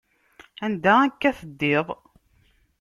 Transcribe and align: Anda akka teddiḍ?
Anda 0.65 0.93
akka 1.03 1.31
teddiḍ? 1.39 1.87